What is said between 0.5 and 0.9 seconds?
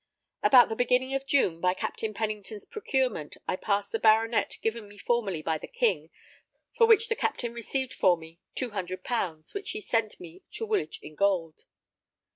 the